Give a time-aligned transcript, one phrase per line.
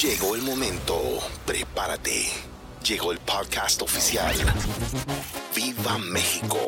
[0.00, 0.98] Llegó el momento,
[1.44, 2.30] prepárate.
[2.82, 4.34] Llegó el podcast oficial.
[5.54, 6.58] Viva México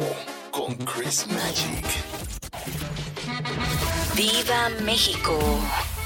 [0.51, 1.87] con Chris Magic.
[4.15, 5.39] Viva México.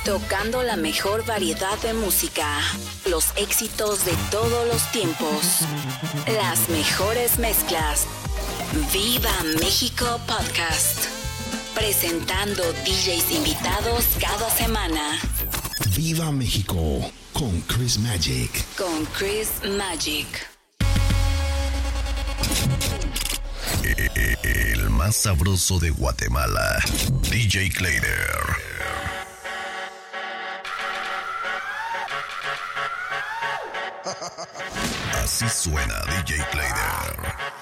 [0.04, 2.60] Tocando la mejor variedad de música,
[3.06, 5.62] los éxitos de todos los tiempos,
[6.28, 8.06] las mejores mezclas.
[8.92, 11.06] Viva México Podcast.
[11.74, 15.18] Presentando DJs invitados cada semana.
[15.96, 18.50] Viva México con Chris Magic.
[18.76, 19.48] Con Chris
[19.78, 20.46] Magic.
[24.42, 26.84] El más sabroso de Guatemala.
[27.30, 28.56] DJ Clayder.
[35.24, 37.55] Así suena DJ Clayder.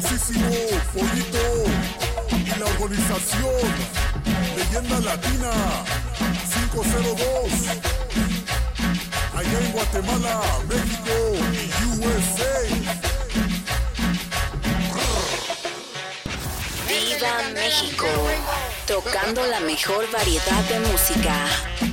[0.00, 0.50] Famosísimo
[0.94, 1.64] pollito
[2.30, 3.62] y la organización
[4.56, 5.50] Leyenda Latina
[6.72, 7.16] 502,
[9.34, 11.14] allá en Guatemala, México
[11.52, 11.66] y
[11.98, 12.54] USA.
[16.88, 18.06] Viva México.
[18.86, 21.87] Tocando la mejor variedad de música.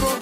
[0.00, 0.21] loco.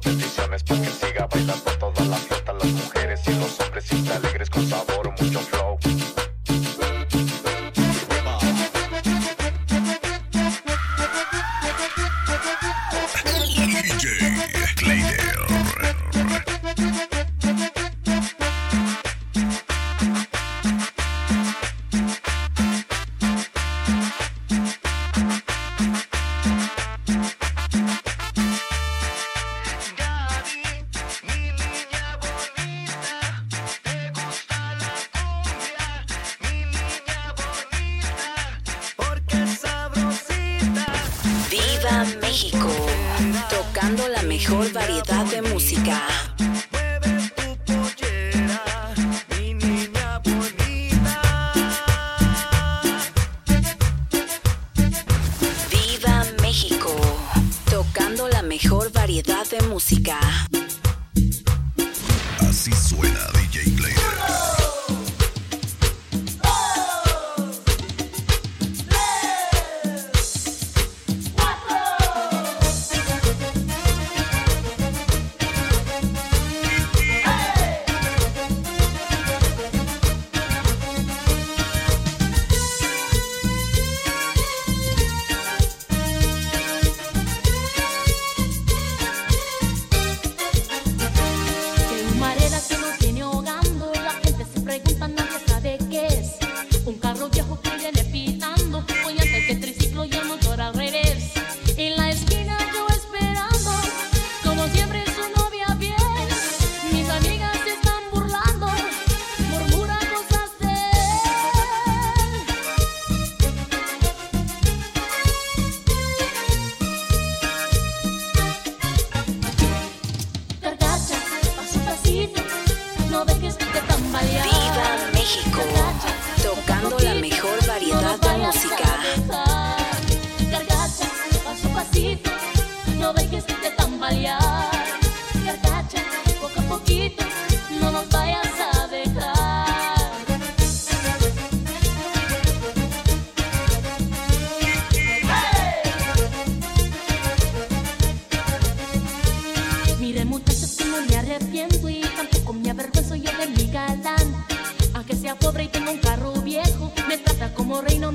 [0.00, 0.88] peticiones porque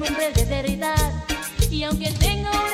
[0.01, 1.12] un hombre de verdad.
[1.69, 2.70] Y aunque tenga un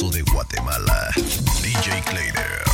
[0.00, 1.10] de Guatemala,
[1.60, 2.71] DJ Clayder.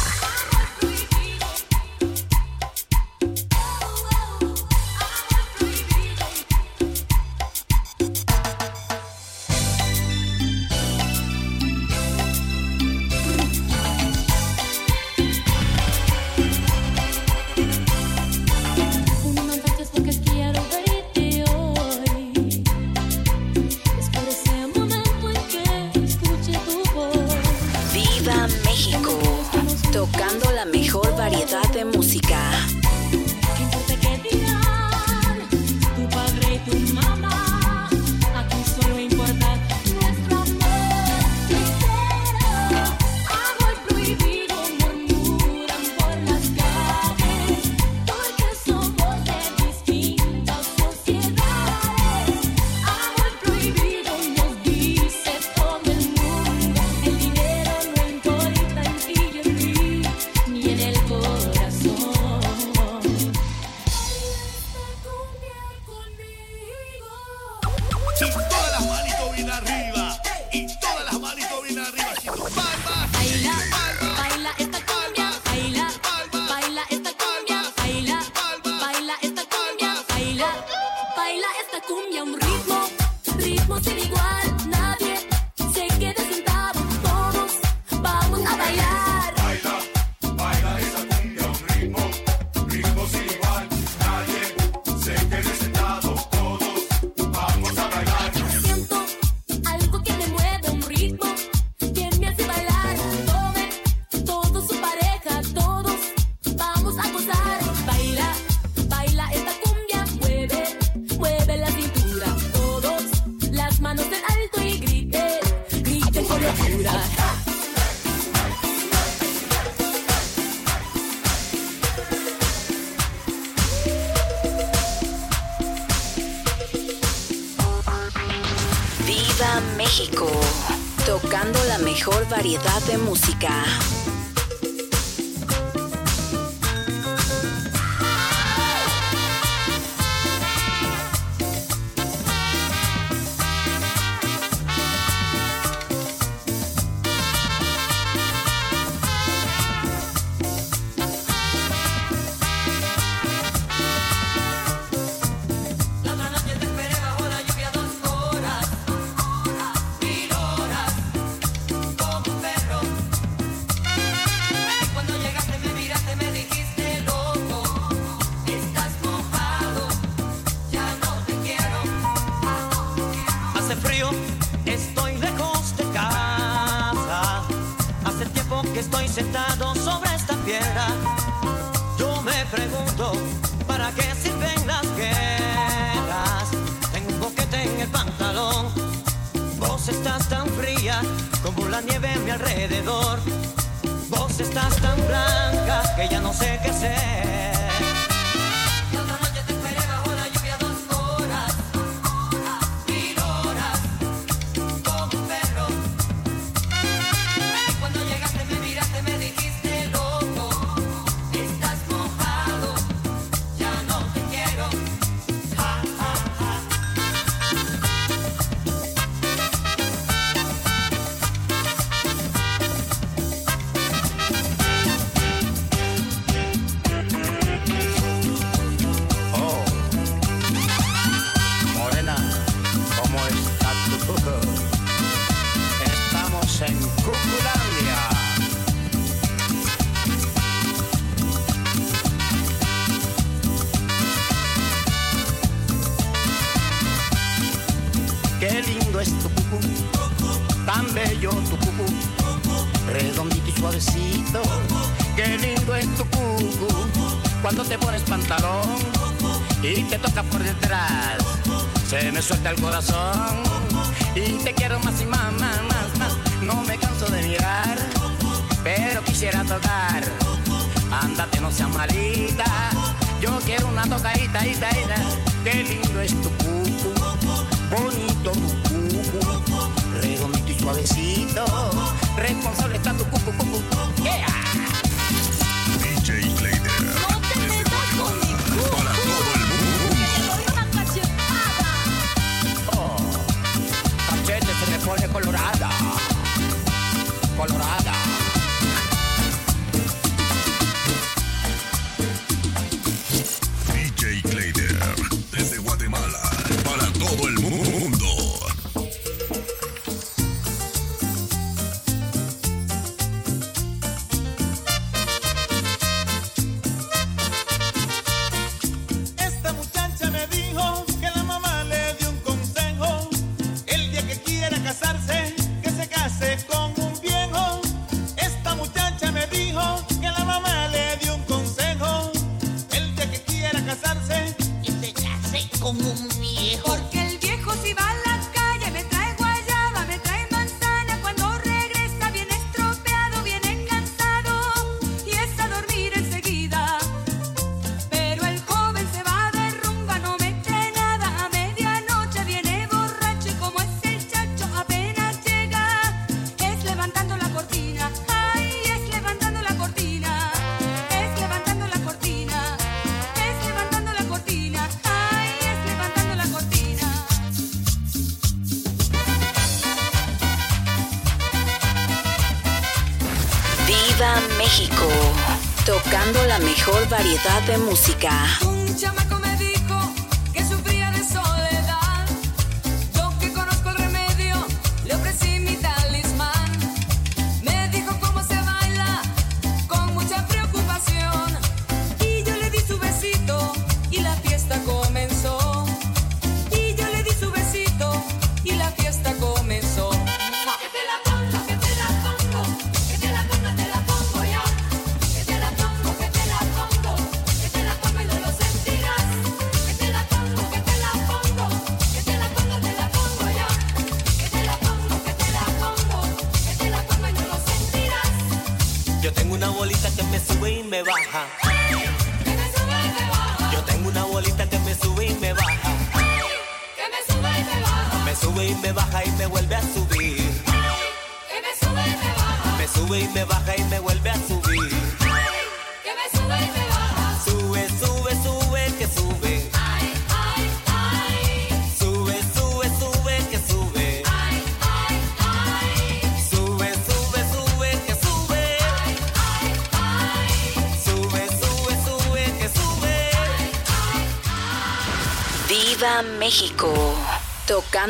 [71.41, 71.98] everybody's going on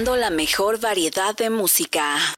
[0.05, 2.38] La mejor variedad de música.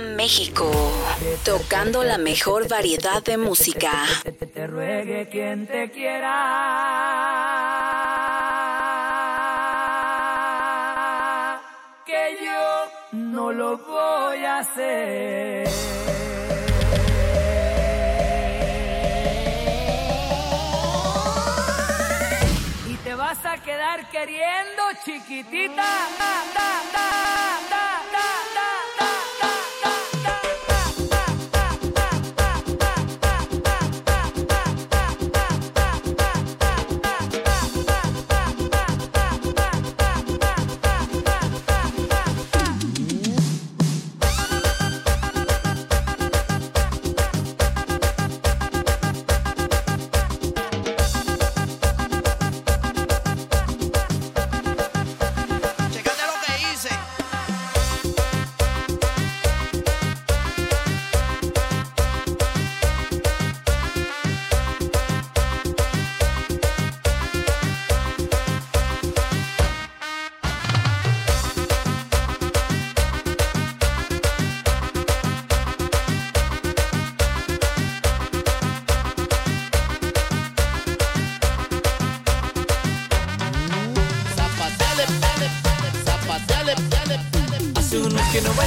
[0.00, 0.70] México.
[1.44, 3.92] Tocando la mejor variedad de música.
[4.54, 6.32] te ruegue quien te quiera,
[12.04, 15.68] que yo no lo voy a hacer.
[22.88, 25.74] Y te vas a quedar queriendo, chiquitita.
[26.18, 27.16] Ta, ta, ta,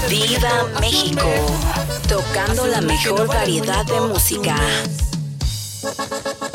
[0.10, 1.29] Viva México.
[2.08, 4.55] Tocando la mejor variedad de música.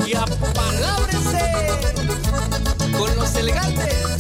[0.04, 0.14] Y
[2.92, 4.13] con los elegantes.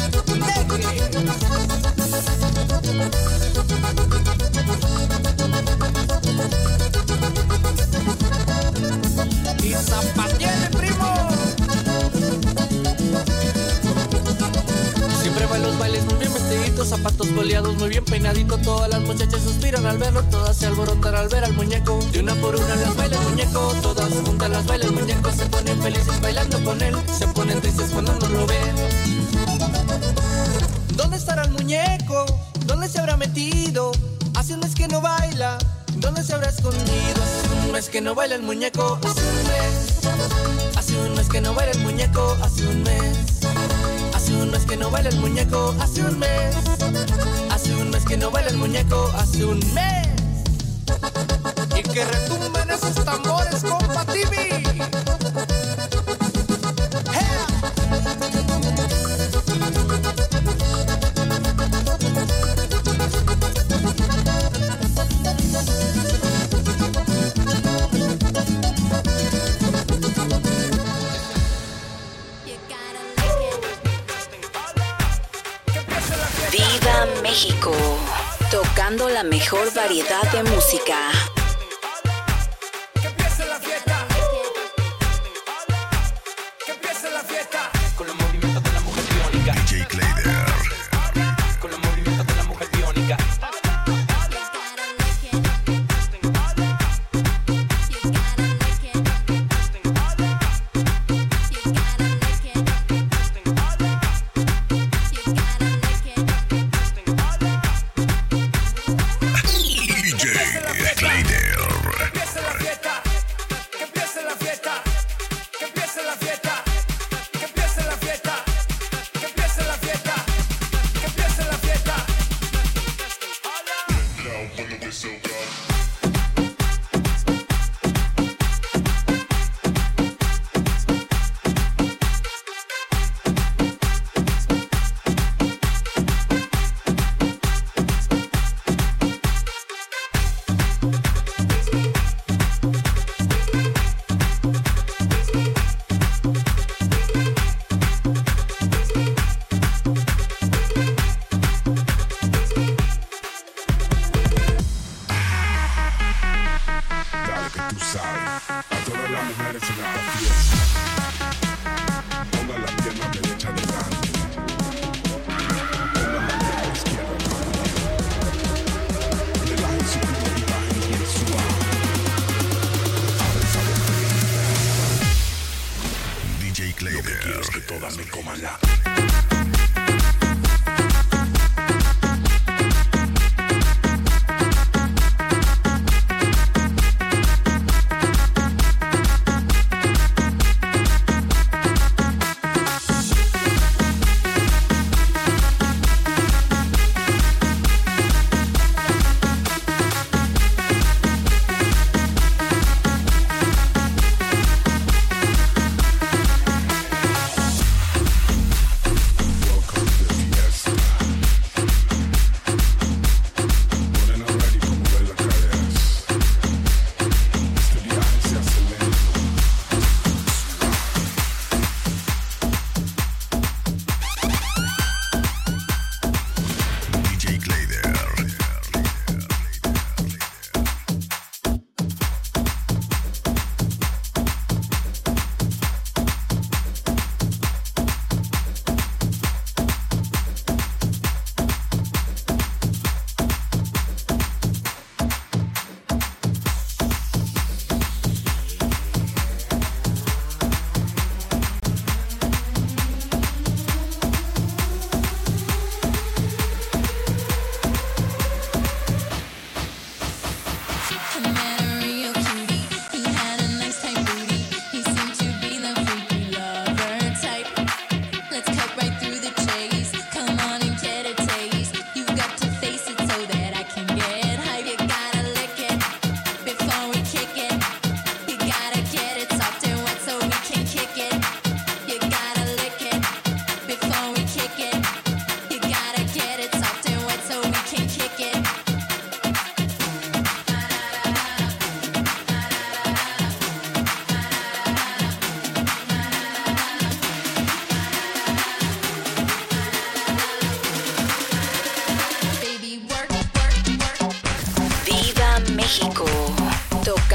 [16.82, 18.58] Zapatos boleados, muy bien peinadito.
[18.58, 21.98] Todas las muchachas suspiran al verlo, todas se alborotan al ver al muñeco.
[22.12, 25.32] De una por una las baila el muñeco, todas juntas las baila el muñeco.
[25.32, 28.74] Se ponen felices bailando con él, se ponen tristes cuando no lo ven.
[30.96, 32.26] ¿Dónde estará el muñeco?
[32.66, 33.92] ¿Dónde se habrá metido?
[34.34, 35.58] Hace un mes que no baila.
[35.96, 37.22] ¿Dónde se habrá escondido?
[37.22, 38.98] Hace un mes que no baila el muñeco.
[39.02, 40.76] Hace un mes.
[40.76, 42.36] Hace un mes que no baila el muñeco.
[42.42, 43.43] Hace un mes.
[44.44, 45.74] Hace un mes que no baila el muñeco.
[45.80, 46.54] Hace un mes.
[47.50, 49.10] Hace un mes que no baila el muñeco.
[49.16, 50.06] Hace un mes.
[51.74, 55.13] Y que retumben esos tambores, compa Tibi.
[79.14, 81.33] La mejor variedad de música.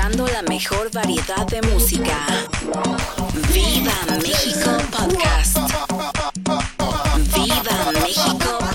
[0.09, 2.25] escuchando la mejor variedad de música.
[3.53, 5.57] Viva México Podcast.
[7.35, 8.68] Viva México Podcast.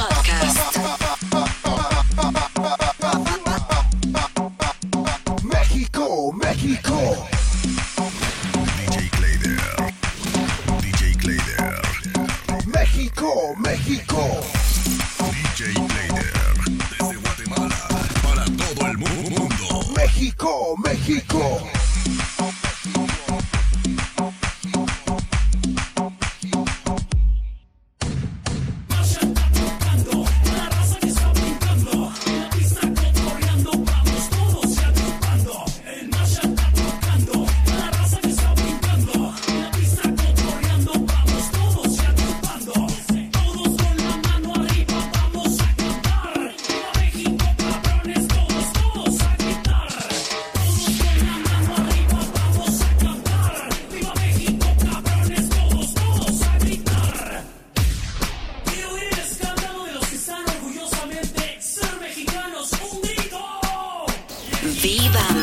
[64.85, 65.34] Viva.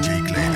[0.00, 0.49] DJ Clayder.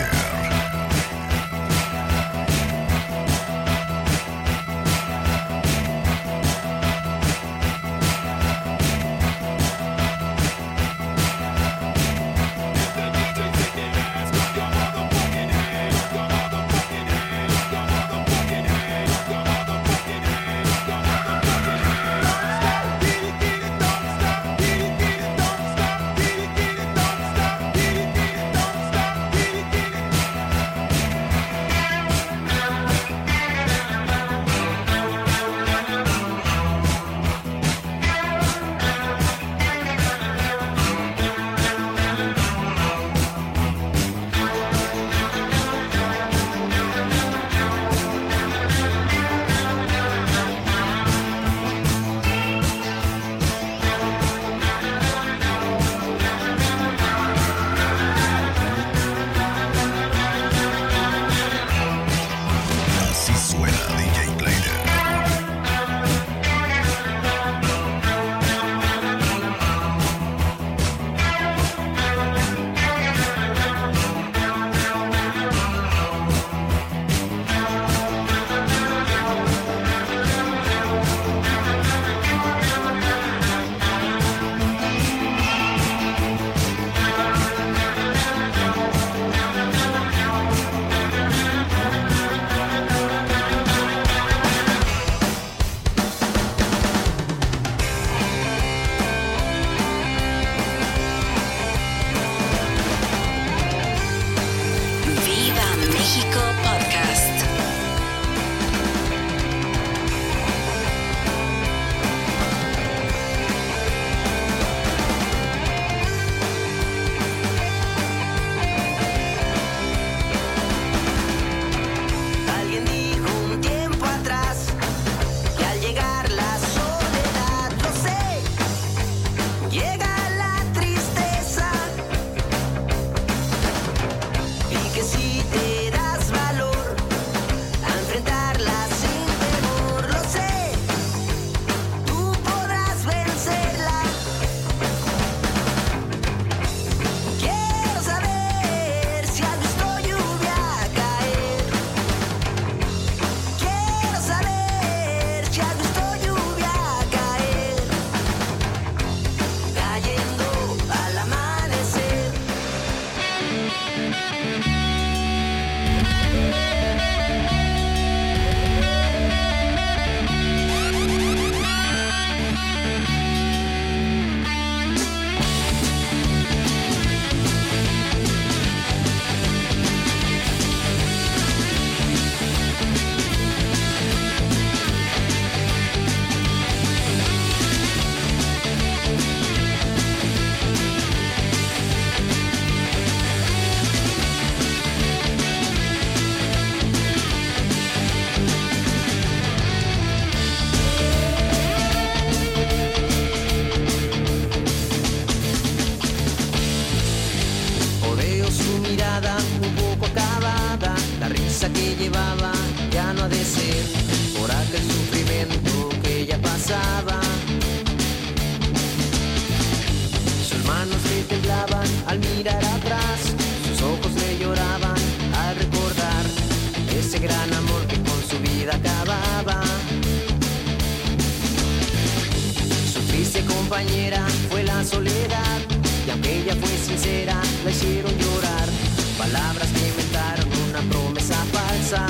[233.33, 235.59] Compañera fue la soledad
[236.07, 238.69] y aunque Ella fue sincera, la hicieron llorar.
[239.17, 242.07] Palabras que inventaron una promesa falsa.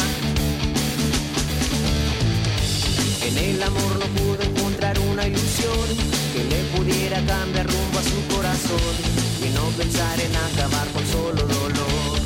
[3.23, 5.87] En el amor no pudo encontrar una ilusión
[6.33, 8.95] que le pudiera cambiar rumbo a su corazón
[9.47, 12.19] y no pensar en acabar con solo dolor.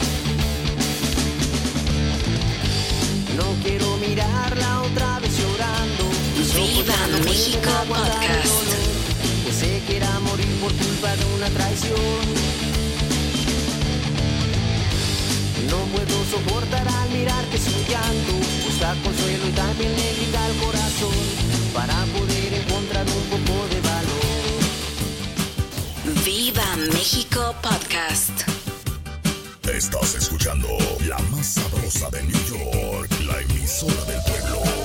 [3.37, 6.08] No quiero mirarla otra vez llorando.
[6.55, 8.69] Viva México Podcast.
[9.45, 12.25] Que se quiera morir por culpa de una traición.
[15.71, 18.33] No puedo soportar al mirar que su llanto
[18.65, 21.15] busca consuelo y también le grita al corazón
[21.75, 24.59] para poder encontrar un poco de valor.
[26.25, 28.49] Viva México Podcast.
[29.73, 30.69] Estás escuchando
[31.07, 34.78] la más sabrosa de New York, la emisora del pueblo.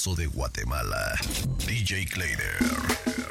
[0.00, 1.14] De Guatemala,
[1.66, 3.29] DJ Clayder.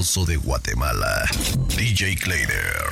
[0.00, 1.28] De Guatemala.
[1.76, 2.89] DJ Clayder.